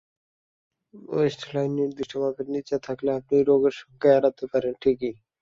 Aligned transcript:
West 1.09 1.41
line 1.51 1.71
নির্দিষ্ট 1.79 2.13
মাপের 2.21 2.47
নিচে 2.55 2.75
থাকলে 2.87 3.09
আপনি 3.19 3.35
রোগের 3.41 3.73
শঙ্কা 3.79 4.07
এড়াতে 4.17 4.43
পারেন 4.51 4.73
ঠিকই। 4.81 5.13